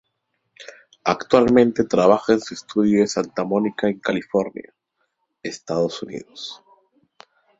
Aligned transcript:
Actualmente 1.03 1.83
trabaja 1.83 2.33
en 2.33 2.41
su 2.41 2.55
estudio 2.55 3.01
de 3.01 3.07
Santa 3.07 3.43
Mónica 3.43 3.87
en 3.87 3.99
California, 3.99 4.73
Estados 5.43 6.01
Unidos. 6.01 6.63